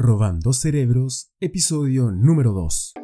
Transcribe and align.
Robando 0.00 0.52
Cerebros, 0.52 1.32
episodio 1.40 2.12
número 2.12 2.52
2. 2.52 2.97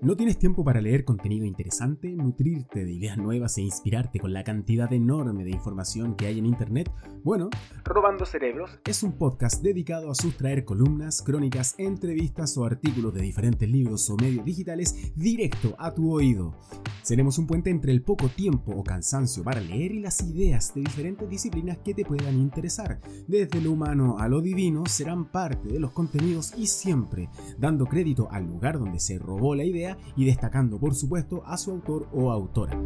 ¿No 0.00 0.16
tienes 0.16 0.38
tiempo 0.38 0.64
para 0.64 0.80
leer 0.80 1.04
contenido 1.04 1.44
interesante, 1.44 2.08
nutrirte 2.10 2.84
de 2.84 2.92
ideas 2.92 3.18
nuevas 3.18 3.58
e 3.58 3.62
inspirarte 3.62 4.20
con 4.20 4.32
la 4.32 4.44
cantidad 4.44 4.92
enorme 4.92 5.42
de 5.42 5.50
información 5.50 6.14
que 6.14 6.26
hay 6.26 6.38
en 6.38 6.46
Internet? 6.46 6.88
Bueno, 7.24 7.50
Robando 7.82 8.24
Cerebros 8.24 8.78
es 8.84 9.02
un 9.02 9.18
podcast 9.18 9.60
dedicado 9.60 10.08
a 10.12 10.14
sustraer 10.14 10.64
columnas, 10.64 11.20
crónicas, 11.20 11.74
entrevistas 11.78 12.56
o 12.56 12.64
artículos 12.64 13.12
de 13.12 13.22
diferentes 13.22 13.68
libros 13.68 14.08
o 14.08 14.16
medios 14.16 14.44
digitales 14.44 15.12
directo 15.16 15.74
a 15.80 15.92
tu 15.92 16.12
oído. 16.12 16.54
Seremos 17.02 17.38
un 17.38 17.48
puente 17.48 17.70
entre 17.70 17.90
el 17.90 18.02
poco 18.02 18.28
tiempo 18.28 18.72
o 18.76 18.84
cansancio 18.84 19.42
para 19.42 19.60
leer 19.60 19.92
y 19.92 20.00
las 20.00 20.20
ideas 20.22 20.74
de 20.74 20.82
diferentes 20.82 21.28
disciplinas 21.28 21.78
que 21.78 21.94
te 21.94 22.04
puedan 22.04 22.38
interesar. 22.38 23.00
Desde 23.26 23.60
lo 23.60 23.72
humano 23.72 24.18
a 24.18 24.28
lo 24.28 24.42
divino 24.42 24.86
serán 24.86 25.24
parte 25.32 25.70
de 25.70 25.80
los 25.80 25.90
contenidos 25.90 26.52
y 26.56 26.66
siempre 26.66 27.30
dando 27.58 27.86
crédito 27.86 28.28
al 28.30 28.44
lugar 28.44 28.78
donde 28.78 29.00
se 29.00 29.18
robó 29.18 29.54
la 29.54 29.64
idea 29.64 29.87
y 30.16 30.26
destacando 30.26 30.78
por 30.78 30.94
supuesto 30.94 31.42
a 31.46 31.56
su 31.56 31.70
autor 31.70 32.08
o 32.12 32.30
autora. 32.30 32.78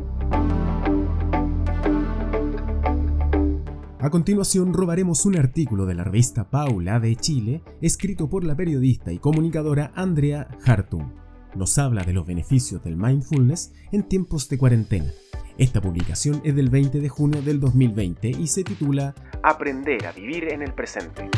A 4.02 4.10
continuación 4.10 4.74
robaremos 4.74 5.26
un 5.26 5.36
artículo 5.38 5.86
de 5.86 5.94
la 5.94 6.02
revista 6.02 6.50
Paula 6.50 6.98
de 6.98 7.14
Chile, 7.14 7.62
escrito 7.80 8.28
por 8.28 8.42
la 8.42 8.56
periodista 8.56 9.12
y 9.12 9.18
comunicadora 9.18 9.92
Andrea 9.94 10.48
Hartung. 10.66 11.12
Nos 11.54 11.78
habla 11.78 12.02
de 12.02 12.12
los 12.12 12.26
beneficios 12.26 12.82
del 12.82 12.96
mindfulness 12.96 13.72
en 13.92 14.02
tiempos 14.02 14.48
de 14.48 14.58
cuarentena. 14.58 15.12
Esta 15.56 15.80
publicación 15.80 16.40
es 16.44 16.56
del 16.56 16.68
20 16.68 16.98
de 16.98 17.08
junio 17.08 17.42
del 17.42 17.60
2020 17.60 18.30
y 18.30 18.46
se 18.48 18.64
titula 18.64 19.14
Aprender 19.44 20.04
a 20.06 20.12
vivir 20.12 20.52
en 20.52 20.62
el 20.62 20.72
presente. 20.72 21.30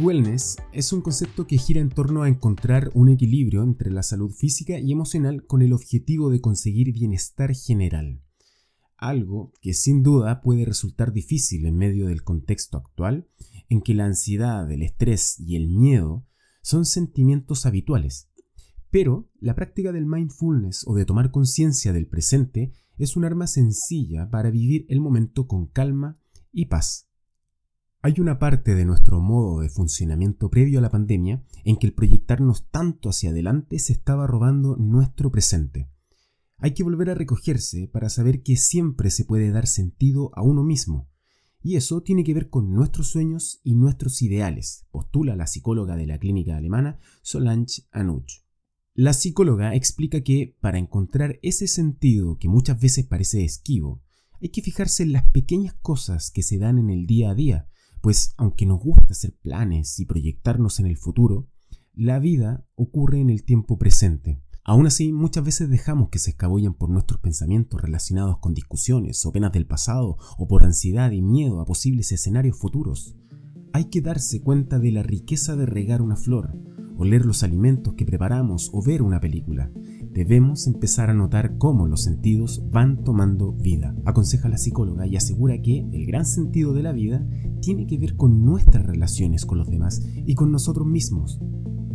Wellness 0.00 0.56
es 0.72 0.92
un 0.92 1.02
concepto 1.02 1.46
que 1.46 1.58
gira 1.58 1.80
en 1.80 1.90
torno 1.90 2.22
a 2.22 2.28
encontrar 2.28 2.90
un 2.94 3.08
equilibrio 3.10 3.62
entre 3.62 3.90
la 3.90 4.02
salud 4.02 4.32
física 4.32 4.78
y 4.78 4.92
emocional 4.92 5.46
con 5.46 5.62
el 5.62 5.72
objetivo 5.72 6.30
de 6.30 6.40
conseguir 6.40 6.92
bienestar 6.92 7.54
general. 7.54 8.22
Algo 8.96 9.52
que 9.60 9.74
sin 9.74 10.02
duda 10.02 10.40
puede 10.40 10.64
resultar 10.64 11.12
difícil 11.12 11.66
en 11.66 11.76
medio 11.76 12.06
del 12.06 12.22
contexto 12.22 12.78
actual 12.78 13.28
en 13.68 13.82
que 13.82 13.94
la 13.94 14.06
ansiedad, 14.06 14.70
el 14.70 14.82
estrés 14.82 15.38
y 15.38 15.56
el 15.56 15.68
miedo 15.68 16.26
son 16.62 16.86
sentimientos 16.86 17.66
habituales. 17.66 18.30
Pero 18.90 19.30
la 19.38 19.54
práctica 19.54 19.92
del 19.92 20.06
mindfulness 20.06 20.84
o 20.86 20.94
de 20.94 21.04
tomar 21.04 21.30
conciencia 21.30 21.92
del 21.92 22.06
presente 22.06 22.72
es 22.96 23.16
un 23.16 23.24
arma 23.24 23.46
sencilla 23.46 24.30
para 24.30 24.50
vivir 24.50 24.86
el 24.88 25.00
momento 25.00 25.46
con 25.46 25.66
calma 25.66 26.18
y 26.52 26.66
paz. 26.66 27.09
Hay 28.02 28.14
una 28.18 28.38
parte 28.38 28.74
de 28.74 28.86
nuestro 28.86 29.20
modo 29.20 29.60
de 29.60 29.68
funcionamiento 29.68 30.48
previo 30.48 30.78
a 30.78 30.82
la 30.82 30.88
pandemia 30.88 31.44
en 31.64 31.76
que 31.76 31.86
el 31.86 31.92
proyectarnos 31.92 32.70
tanto 32.70 33.10
hacia 33.10 33.28
adelante 33.28 33.78
se 33.78 33.92
estaba 33.92 34.26
robando 34.26 34.76
nuestro 34.76 35.30
presente. 35.30 35.90
Hay 36.56 36.72
que 36.72 36.82
volver 36.82 37.10
a 37.10 37.14
recogerse 37.14 37.88
para 37.88 38.08
saber 38.08 38.42
que 38.42 38.56
siempre 38.56 39.10
se 39.10 39.26
puede 39.26 39.50
dar 39.50 39.66
sentido 39.66 40.30
a 40.34 40.40
uno 40.40 40.64
mismo. 40.64 41.10
Y 41.62 41.76
eso 41.76 42.02
tiene 42.02 42.24
que 42.24 42.32
ver 42.32 42.48
con 42.48 42.72
nuestros 42.72 43.08
sueños 43.08 43.60
y 43.64 43.74
nuestros 43.74 44.22
ideales, 44.22 44.86
postula 44.90 45.36
la 45.36 45.46
psicóloga 45.46 45.94
de 45.96 46.06
la 46.06 46.16
clínica 46.16 46.56
alemana 46.56 46.98
Solange 47.20 47.82
Anuch. 47.90 48.42
La 48.94 49.12
psicóloga 49.12 49.74
explica 49.74 50.22
que 50.22 50.56
para 50.62 50.78
encontrar 50.78 51.38
ese 51.42 51.68
sentido 51.68 52.38
que 52.38 52.48
muchas 52.48 52.80
veces 52.80 53.04
parece 53.04 53.44
esquivo, 53.44 54.02
hay 54.40 54.48
que 54.48 54.62
fijarse 54.62 55.02
en 55.02 55.12
las 55.12 55.30
pequeñas 55.30 55.74
cosas 55.82 56.30
que 56.30 56.42
se 56.42 56.56
dan 56.56 56.78
en 56.78 56.88
el 56.88 57.06
día 57.06 57.30
a 57.30 57.34
día, 57.34 57.66
pues 58.00 58.34
aunque 58.36 58.66
nos 58.66 58.80
gusta 58.80 59.08
hacer 59.10 59.36
planes 59.42 59.98
y 60.00 60.06
proyectarnos 60.06 60.80
en 60.80 60.86
el 60.86 60.96
futuro, 60.96 61.48
la 61.94 62.18
vida 62.18 62.66
ocurre 62.74 63.20
en 63.20 63.30
el 63.30 63.44
tiempo 63.44 63.78
presente. 63.78 64.40
Aún 64.64 64.86
así, 64.86 65.12
muchas 65.12 65.44
veces 65.44 65.68
dejamos 65.68 66.10
que 66.10 66.18
se 66.18 66.30
escabullan 66.30 66.74
por 66.74 66.90
nuestros 66.90 67.20
pensamientos 67.20 67.80
relacionados 67.80 68.38
con 68.38 68.54
discusiones 68.54 69.24
o 69.26 69.32
penas 69.32 69.52
del 69.52 69.66
pasado 69.66 70.16
o 70.38 70.46
por 70.46 70.64
ansiedad 70.64 71.10
y 71.10 71.22
miedo 71.22 71.60
a 71.60 71.64
posibles 71.64 72.12
escenarios 72.12 72.58
futuros. 72.58 73.16
Hay 73.72 73.86
que 73.86 74.00
darse 74.00 74.42
cuenta 74.42 74.78
de 74.78 74.92
la 74.92 75.02
riqueza 75.02 75.56
de 75.56 75.66
regar 75.66 76.02
una 76.02 76.16
flor, 76.16 76.56
oler 76.96 77.24
los 77.24 77.42
alimentos 77.42 77.94
que 77.94 78.04
preparamos 78.04 78.70
o 78.72 78.82
ver 78.82 79.02
una 79.02 79.20
película. 79.20 79.72
Debemos 80.12 80.66
empezar 80.66 81.08
a 81.08 81.14
notar 81.14 81.56
cómo 81.56 81.86
los 81.86 82.02
sentidos 82.02 82.68
van 82.68 83.04
tomando 83.04 83.52
vida, 83.52 83.94
aconseja 84.04 84.48
la 84.48 84.58
psicóloga 84.58 85.06
y 85.06 85.16
asegura 85.16 85.62
que 85.62 85.86
el 85.92 86.04
gran 86.04 86.26
sentido 86.26 86.74
de 86.74 86.82
la 86.82 86.90
vida 86.90 87.24
tiene 87.60 87.86
que 87.86 87.96
ver 87.96 88.16
con 88.16 88.44
nuestras 88.44 88.84
relaciones 88.84 89.46
con 89.46 89.58
los 89.58 89.70
demás 89.70 90.04
y 90.26 90.34
con 90.34 90.50
nosotros 90.50 90.84
mismos. 90.84 91.40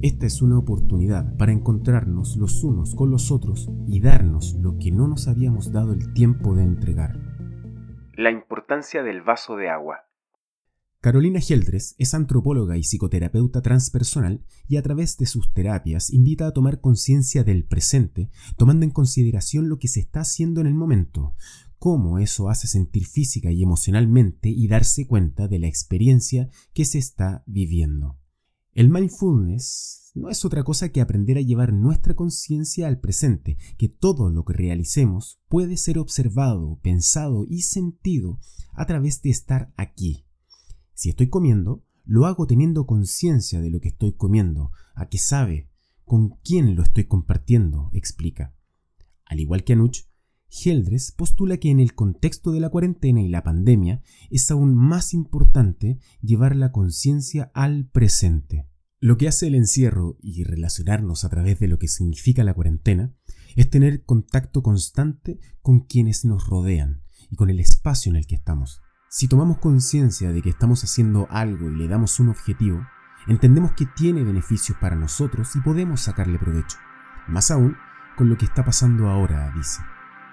Esta 0.02 0.26
es 0.26 0.42
una 0.42 0.58
oportunidad 0.58 1.36
para 1.36 1.52
encontrarnos 1.52 2.38
los 2.38 2.64
unos 2.64 2.96
con 2.96 3.12
los 3.12 3.31
otros 3.31 3.70
y 3.86 4.00
darnos 4.00 4.56
lo 4.62 4.78
que 4.78 4.92
no 4.92 5.09
nos 5.09 5.28
habíamos 5.28 5.74
dado 5.74 5.92
el 5.92 6.14
tiempo 6.14 6.56
de 6.56 6.64
entregar. 6.64 7.20
La 8.16 8.32
importancia 8.32 9.03
del 9.03 9.24
vaso 9.24 9.58
de 9.58 9.70
agua. 9.70 10.04
Carolina 11.05 11.39
Geldres 11.39 11.93
es 11.99 12.16
antropóloga 12.16 12.77
y 12.77 12.81
psicoterapeuta 12.81 13.61
transpersonal 13.61 14.43
y 14.67 14.77
a 14.77 14.81
través 14.81 15.17
de 15.17 15.27
sus 15.27 15.53
terapias 15.53 16.09
invita 16.09 16.47
a 16.47 16.51
tomar 16.51 16.81
conciencia 16.81 17.43
del 17.43 17.63
presente, 17.63 18.31
tomando 18.57 18.85
en 18.85 18.89
consideración 18.89 19.69
lo 19.69 19.77
que 19.77 19.88
se 19.88 19.99
está 19.99 20.21
haciendo 20.21 20.61
en 20.61 20.66
el 20.66 20.73
momento, 20.73 21.35
cómo 21.77 22.17
eso 22.17 22.49
hace 22.49 22.66
sentir 22.66 23.05
física 23.05 23.51
y 23.51 23.61
emocionalmente 23.61 24.49
y 24.49 24.67
darse 24.67 25.05
cuenta 25.05 25.47
de 25.47 25.59
la 25.59 25.67
experiencia 25.67 26.49
que 26.73 26.85
se 26.85 26.97
está 26.97 27.43
viviendo. 27.45 28.17
El 28.73 28.89
mindfulness 28.89 30.09
no 30.16 30.31
es 30.31 30.43
otra 30.43 30.63
cosa 30.63 30.89
que 30.89 31.01
aprender 31.01 31.37
a 31.37 31.41
llevar 31.41 31.72
nuestra 31.72 32.16
conciencia 32.16 32.87
al 32.87 32.99
presente, 32.99 33.59
que 33.77 33.89
todo 33.89 34.31
lo 34.31 34.43
que 34.43 34.53
realicemos 34.53 35.39
puede 35.49 35.77
ser 35.77 35.99
observado, 35.99 36.79
pensado 36.81 37.45
y 37.47 37.61
sentido 37.61 38.39
a 38.73 38.87
través 38.87 39.22
de 39.22 39.29
estar 39.29 39.72
aquí 39.77 40.25
si 41.05 41.11
estoy 41.11 41.29
comiendo, 41.29 41.85
lo 42.03 42.25
hago 42.25 42.47
teniendo 42.47 42.88
conciencia 42.88 43.61
de 43.61 43.69
lo 43.69 43.79
que 43.79 43.89
estoy 43.89 44.13
comiendo, 44.13 44.71
a 44.95 45.07
qué 45.07 45.19
sabe, 45.19 45.69
con 46.03 46.39
quién 46.43 46.75
lo 46.75 46.81
estoy 46.81 47.03
compartiendo, 47.03 47.91
explica. 47.93 48.55
Al 49.23 49.39
igual 49.39 49.63
que 49.63 49.73
Anuch, 49.73 49.99
Geldres 50.47 51.11
postula 51.11 51.57
que 51.57 51.69
en 51.69 51.79
el 51.79 51.93
contexto 51.93 52.51
de 52.51 52.59
la 52.59 52.69
cuarentena 52.69 53.21
y 53.21 53.29
la 53.29 53.43
pandemia 53.43 54.01
es 54.31 54.49
aún 54.49 54.73
más 54.73 55.13
importante 55.13 55.99
llevar 56.23 56.55
la 56.55 56.71
conciencia 56.71 57.51
al 57.53 57.85
presente. 57.85 58.67
Lo 58.99 59.17
que 59.17 59.27
hace 59.27 59.45
el 59.45 59.53
encierro 59.53 60.17
y 60.23 60.43
relacionarnos 60.43 61.23
a 61.23 61.29
través 61.29 61.59
de 61.59 61.67
lo 61.67 61.77
que 61.77 61.87
significa 61.87 62.43
la 62.43 62.55
cuarentena 62.55 63.13
es 63.55 63.69
tener 63.69 64.05
contacto 64.05 64.63
constante 64.63 65.37
con 65.61 65.81
quienes 65.81 66.25
nos 66.25 66.47
rodean 66.47 67.03
y 67.29 67.35
con 67.35 67.51
el 67.51 67.59
espacio 67.59 68.09
en 68.09 68.16
el 68.16 68.25
que 68.25 68.33
estamos. 68.33 68.81
Si 69.18 69.30
tomamos 69.30 69.59
conciencia 69.59 70.34
de 70.34 70.42
que 70.42 70.50
estamos 70.50 70.84
haciendo 70.84 71.30
algo 71.31 71.70
y 71.70 71.76
le 71.78 71.88
damos 71.88 72.20
un 72.20 72.28
objetivo, 72.28 72.86
entendemos 73.28 73.72
que 73.72 73.86
tiene 73.86 74.26
beneficios 74.26 74.78
para 74.78 74.98
nosotros 74.98 75.56
y 75.56 75.62
podemos 75.62 76.02
sacarle 76.02 76.38
provecho. 76.38 76.78
Más 77.26 77.50
aún 77.50 77.78
con 78.18 78.28
lo 78.28 78.38
que 78.38 78.44
está 78.44 78.66
pasando 78.66 79.08
ahora, 79.08 79.53
dice. 79.56 79.81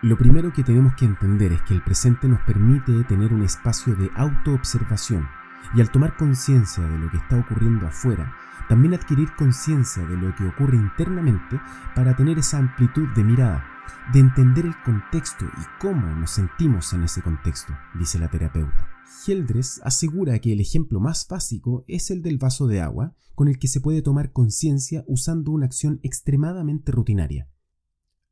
Lo 0.03 0.19
primero 0.19 0.53
que 0.53 0.65
tenemos 0.65 0.95
que 0.95 1.05
entender 1.05 1.53
es 1.53 1.63
que 1.63 1.75
el 1.75 1.85
presente 1.85 2.27
nos 2.27 2.41
permite 2.41 3.05
tener 3.05 3.33
un 3.33 3.45
espacio 3.45 3.95
de 3.95 4.11
autoobservación 4.17 5.29
y 5.77 5.81
al 5.81 5.93
tomar 5.93 6.17
conciencia 6.17 6.83
de 6.83 6.99
lo 6.99 7.09
que 7.09 7.19
está 7.19 7.37
ocurriendo 7.37 7.87
afuera, 7.87 8.35
también 8.69 8.95
adquirir 8.95 9.33
conciencia 9.37 10.05
de 10.05 10.17
lo 10.17 10.35
que 10.35 10.45
ocurre 10.45 10.77
internamente 10.77 11.61
para 11.95 12.17
tener 12.17 12.37
esa 12.37 12.59
amplitud 12.59 13.07
de 13.11 13.23
mirada 13.23 13.72
de 14.13 14.21
entender 14.21 14.67
el 14.67 14.75
contexto 14.85 15.45
y 15.45 15.81
cómo 15.81 16.07
nos 16.17 16.33
sentimos 16.33 16.93
en 16.93 17.05
ese 17.05 17.23
contexto, 17.23 17.73
dice 17.99 18.19
la 18.19 18.29
terapeuta. 18.29 18.89
Geldres 19.25 19.81
asegura 19.85 20.39
que 20.41 20.53
el 20.53 20.61
ejemplo 20.61 21.01
más 21.01 21.27
básico 21.29 21.85
es 21.87 22.11
el 22.11 22.23
del 22.23 22.39
vaso 22.39 22.67
de 22.67 22.81
agua, 22.81 23.15
con 23.35 23.49
el 23.49 23.59
que 23.59 23.69
se 23.69 23.81
puede 23.81 24.03
tomar 24.03 24.33
conciencia 24.33 25.05
usando 25.07 25.53
una 25.53 25.67
acción 25.67 26.01
extremadamente 26.03 26.93
rutinaria. 26.93 27.49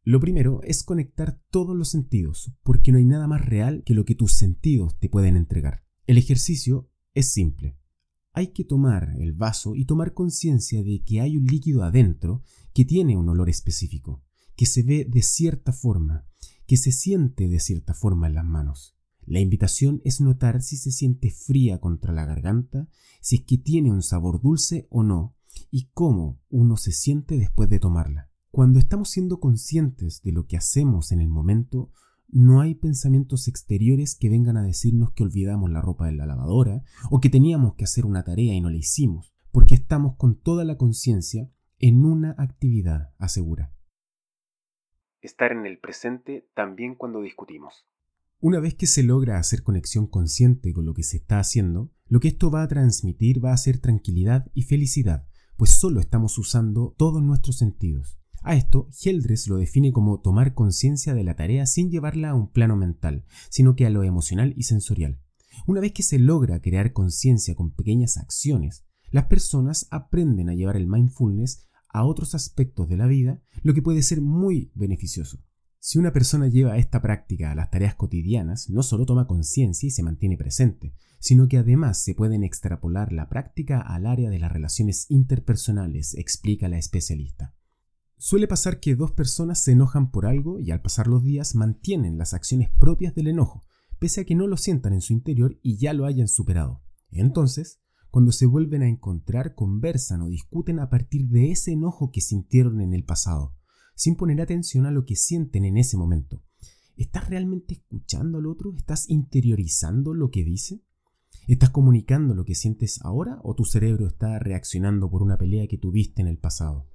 Lo 0.02 0.18
primero 0.18 0.60
es 0.64 0.82
conectar 0.82 1.40
todos 1.50 1.76
los 1.76 1.90
sentidos, 1.90 2.52
porque 2.62 2.90
no 2.90 2.98
hay 2.98 3.04
nada 3.04 3.28
más 3.28 3.44
real 3.44 3.82
que 3.84 3.94
lo 3.94 4.04
que 4.04 4.14
tus 4.14 4.32
sentidos 4.32 4.98
te 4.98 5.08
pueden 5.08 5.36
entregar. 5.36 5.84
El 6.06 6.18
ejercicio 6.18 6.90
es 7.14 7.32
simple. 7.32 7.76
Hay 8.32 8.48
que 8.48 8.64
tomar 8.64 9.14
el 9.18 9.32
vaso 9.32 9.74
y 9.76 9.84
tomar 9.84 10.14
conciencia 10.14 10.82
de 10.82 11.02
que 11.04 11.20
hay 11.20 11.36
un 11.36 11.46
líquido 11.46 11.82
adentro 11.84 12.42
que 12.74 12.84
tiene 12.84 13.16
un 13.16 13.28
olor 13.28 13.48
específico 13.48 14.24
que 14.60 14.66
se 14.66 14.82
ve 14.82 15.06
de 15.08 15.22
cierta 15.22 15.72
forma, 15.72 16.26
que 16.66 16.76
se 16.76 16.92
siente 16.92 17.48
de 17.48 17.60
cierta 17.60 17.94
forma 17.94 18.26
en 18.26 18.34
las 18.34 18.44
manos. 18.44 18.94
La 19.24 19.40
invitación 19.40 20.02
es 20.04 20.20
notar 20.20 20.60
si 20.60 20.76
se 20.76 20.92
siente 20.92 21.30
fría 21.30 21.80
contra 21.80 22.12
la 22.12 22.26
garganta, 22.26 22.86
si 23.22 23.36
es 23.36 23.44
que 23.46 23.56
tiene 23.56 23.90
un 23.90 24.02
sabor 24.02 24.42
dulce 24.42 24.86
o 24.90 25.02
no, 25.02 25.34
y 25.70 25.88
cómo 25.94 26.42
uno 26.50 26.76
se 26.76 26.92
siente 26.92 27.38
después 27.38 27.70
de 27.70 27.78
tomarla. 27.78 28.30
Cuando 28.50 28.78
estamos 28.78 29.08
siendo 29.08 29.40
conscientes 29.40 30.20
de 30.22 30.32
lo 30.32 30.46
que 30.46 30.58
hacemos 30.58 31.10
en 31.10 31.22
el 31.22 31.30
momento, 31.30 31.90
no 32.28 32.60
hay 32.60 32.74
pensamientos 32.74 33.48
exteriores 33.48 34.14
que 34.14 34.28
vengan 34.28 34.58
a 34.58 34.62
decirnos 34.62 35.12
que 35.12 35.22
olvidamos 35.22 35.70
la 35.70 35.80
ropa 35.80 36.04
de 36.04 36.12
la 36.12 36.26
lavadora 36.26 36.82
o 37.10 37.18
que 37.20 37.30
teníamos 37.30 37.76
que 37.76 37.84
hacer 37.84 38.04
una 38.04 38.24
tarea 38.24 38.52
y 38.52 38.60
no 38.60 38.68
la 38.68 38.76
hicimos, 38.76 39.32
porque 39.52 39.74
estamos 39.74 40.16
con 40.16 40.38
toda 40.38 40.66
la 40.66 40.76
conciencia 40.76 41.50
en 41.78 42.04
una 42.04 42.34
actividad, 42.36 43.14
asegura. 43.16 43.72
Estar 45.20 45.52
en 45.52 45.66
el 45.66 45.78
presente 45.78 46.48
también 46.54 46.94
cuando 46.94 47.20
discutimos. 47.20 47.86
Una 48.40 48.58
vez 48.58 48.74
que 48.74 48.86
se 48.86 49.02
logra 49.02 49.38
hacer 49.38 49.62
conexión 49.62 50.06
consciente 50.06 50.72
con 50.72 50.86
lo 50.86 50.94
que 50.94 51.02
se 51.02 51.18
está 51.18 51.38
haciendo, 51.38 51.90
lo 52.08 52.20
que 52.20 52.28
esto 52.28 52.50
va 52.50 52.62
a 52.62 52.68
transmitir 52.68 53.44
va 53.44 53.52
a 53.52 53.56
ser 53.58 53.78
tranquilidad 53.78 54.50
y 54.54 54.62
felicidad, 54.62 55.26
pues 55.58 55.72
solo 55.72 56.00
estamos 56.00 56.38
usando 56.38 56.94
todos 56.96 57.22
nuestros 57.22 57.58
sentidos. 57.58 58.18
A 58.42 58.56
esto, 58.56 58.88
Heldres 59.04 59.46
lo 59.48 59.58
define 59.58 59.92
como 59.92 60.20
tomar 60.20 60.54
conciencia 60.54 61.12
de 61.12 61.22
la 61.22 61.36
tarea 61.36 61.66
sin 61.66 61.90
llevarla 61.90 62.30
a 62.30 62.34
un 62.34 62.50
plano 62.50 62.76
mental, 62.76 63.26
sino 63.50 63.76
que 63.76 63.84
a 63.84 63.90
lo 63.90 64.02
emocional 64.04 64.54
y 64.56 64.62
sensorial. 64.62 65.20
Una 65.66 65.80
vez 65.80 65.92
que 65.92 66.02
se 66.02 66.18
logra 66.18 66.62
crear 66.62 66.94
conciencia 66.94 67.54
con 67.54 67.72
pequeñas 67.72 68.16
acciones, 68.16 68.86
las 69.10 69.26
personas 69.26 69.86
aprenden 69.90 70.48
a 70.48 70.54
llevar 70.54 70.76
el 70.76 70.86
mindfulness 70.86 71.68
a 71.92 72.04
otros 72.04 72.34
aspectos 72.34 72.88
de 72.88 72.96
la 72.96 73.06
vida, 73.06 73.42
lo 73.62 73.74
que 73.74 73.82
puede 73.82 74.02
ser 74.02 74.20
muy 74.20 74.70
beneficioso. 74.74 75.44
Si 75.82 75.98
una 75.98 76.12
persona 76.12 76.46
lleva 76.46 76.76
esta 76.76 77.00
práctica 77.00 77.50
a 77.50 77.54
las 77.54 77.70
tareas 77.70 77.94
cotidianas, 77.94 78.68
no 78.68 78.82
solo 78.82 79.06
toma 79.06 79.26
conciencia 79.26 79.86
y 79.86 79.90
se 79.90 80.02
mantiene 80.02 80.36
presente, 80.36 80.94
sino 81.20 81.48
que 81.48 81.56
además 81.56 82.02
se 82.02 82.14
pueden 82.14 82.44
extrapolar 82.44 83.12
la 83.12 83.30
práctica 83.30 83.80
al 83.80 84.04
área 84.04 84.28
de 84.28 84.38
las 84.38 84.52
relaciones 84.52 85.06
interpersonales, 85.08 86.14
explica 86.14 86.68
la 86.68 86.76
especialista. 86.76 87.54
Suele 88.18 88.46
pasar 88.46 88.80
que 88.80 88.94
dos 88.94 89.12
personas 89.12 89.62
se 89.62 89.72
enojan 89.72 90.10
por 90.10 90.26
algo 90.26 90.60
y 90.60 90.70
al 90.70 90.82
pasar 90.82 91.06
los 91.06 91.24
días 91.24 91.54
mantienen 91.54 92.18
las 92.18 92.34
acciones 92.34 92.68
propias 92.78 93.14
del 93.14 93.28
enojo, 93.28 93.64
pese 93.98 94.20
a 94.20 94.24
que 94.24 94.34
no 94.34 94.46
lo 94.46 94.58
sientan 94.58 94.92
en 94.92 95.00
su 95.00 95.14
interior 95.14 95.58
y 95.62 95.78
ya 95.78 95.94
lo 95.94 96.04
hayan 96.04 96.28
superado. 96.28 96.82
Entonces, 97.10 97.80
cuando 98.10 98.32
se 98.32 98.46
vuelven 98.46 98.82
a 98.82 98.88
encontrar, 98.88 99.54
conversan 99.54 100.22
o 100.22 100.28
discuten 100.28 100.80
a 100.80 100.90
partir 100.90 101.28
de 101.28 101.50
ese 101.50 101.72
enojo 101.72 102.10
que 102.10 102.20
sintieron 102.20 102.80
en 102.80 102.94
el 102.94 103.04
pasado 103.04 103.54
sin 104.00 104.16
poner 104.16 104.40
atención 104.40 104.86
a 104.86 104.90
lo 104.90 105.04
que 105.04 105.14
sienten 105.14 105.66
en 105.66 105.76
ese 105.76 105.98
momento. 105.98 106.42
¿Estás 106.96 107.28
realmente 107.28 107.74
escuchando 107.74 108.38
al 108.38 108.46
otro? 108.46 108.72
¿Estás 108.74 109.10
interiorizando 109.10 110.14
lo 110.14 110.30
que 110.30 110.42
dice? 110.42 110.82
¿Estás 111.46 111.68
comunicando 111.68 112.34
lo 112.34 112.46
que 112.46 112.54
sientes 112.54 112.98
ahora 113.02 113.40
o 113.42 113.54
tu 113.54 113.66
cerebro 113.66 114.06
está 114.06 114.38
reaccionando 114.38 115.10
por 115.10 115.22
una 115.22 115.36
pelea 115.36 115.66
que 115.66 115.76
tuviste 115.76 116.22
en 116.22 116.28
el 116.28 116.38
pasado? 116.38 116.88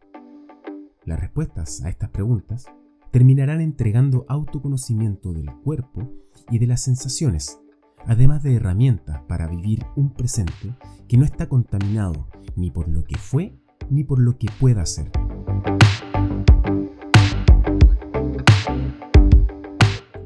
Las 1.06 1.20
respuestas 1.20 1.84
a 1.84 1.90
estas 1.90 2.10
preguntas 2.10 2.66
terminarán 3.12 3.62
entregando 3.62 4.26
autoconocimiento 4.28 5.32
del 5.32 5.54
cuerpo 5.64 6.12
y 6.50 6.58
de 6.58 6.66
las 6.66 6.82
sensaciones, 6.82 7.60
además 8.08 8.44
de 8.44 8.56
herramientas 8.56 9.22
para 9.28 9.48
vivir 9.48 9.86
un 9.96 10.14
presente 10.14 10.76
que 11.08 11.18
no 11.18 11.26
está 11.26 11.48
contaminado 11.48 12.28
ni 12.56 12.72
por 12.72 12.88
lo 12.88 13.04
que 13.04 13.18
fue 13.18 13.60
ni 13.90 14.04
por 14.04 14.20
lo 14.20 14.38
que 14.38 14.48
pueda 14.60 14.86
ser. 14.86 15.10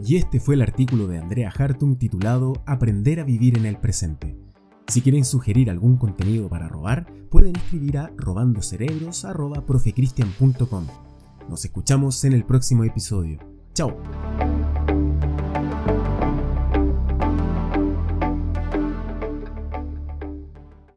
Y 0.05 0.15
este 0.15 0.39
fue 0.39 0.55
el 0.55 0.63
artículo 0.63 1.05
de 1.07 1.19
Andrea 1.19 1.53
Hartung 1.55 1.97
titulado 1.97 2.63
Aprender 2.65 3.19
a 3.19 3.23
vivir 3.23 3.55
en 3.57 3.67
el 3.67 3.77
presente. 3.77 4.35
Si 4.87 5.01
quieren 5.01 5.23
sugerir 5.23 5.69
algún 5.69 5.97
contenido 5.97 6.49
para 6.49 6.67
robar, 6.67 7.05
pueden 7.29 7.55
escribir 7.55 7.99
a 7.99 8.11
robandocerebros.profecristian.com. 8.17 10.87
Nos 11.47 11.63
escuchamos 11.63 12.23
en 12.23 12.33
el 12.33 12.43
próximo 12.43 12.85
episodio. 12.85 13.37
¡Chao! 13.73 13.95